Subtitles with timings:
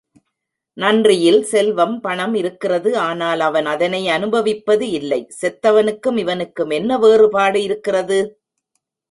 [0.77, 8.19] நன்றியில் செல்வம் பணம் இருக்கிறது ஆனால் அவன் அதனை அனுபவிப்பது இல்லை செத்தவனுக்கும் இவனுக்கும் என்ன வேறுபாடு இருக்கிறது?